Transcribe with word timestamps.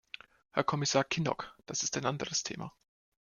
Herr 0.51 0.63
Kommissar 0.63 1.03
Kinnock, 1.03 1.55
das 1.67 1.83
ist 1.83 1.95
ein 1.95 2.05
anderes 2.07 2.41
Thema. 2.41 2.73